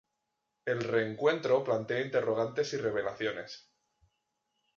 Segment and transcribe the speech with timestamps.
[0.65, 3.69] El reencuentro plantea interrogantes y revelaciones.